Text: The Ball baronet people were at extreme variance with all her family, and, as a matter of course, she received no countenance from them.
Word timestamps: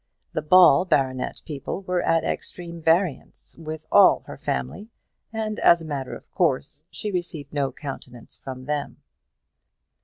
The 0.33 0.41
Ball 0.41 0.83
baronet 0.83 1.43
people 1.45 1.83
were 1.83 2.01
at 2.01 2.23
extreme 2.23 2.81
variance 2.81 3.55
with 3.55 3.85
all 3.91 4.21
her 4.25 4.35
family, 4.35 4.89
and, 5.31 5.59
as 5.59 5.83
a 5.83 5.85
matter 5.85 6.15
of 6.15 6.27
course, 6.31 6.83
she 6.89 7.11
received 7.11 7.53
no 7.53 7.71
countenance 7.71 8.35
from 8.35 8.65
them. 8.65 8.97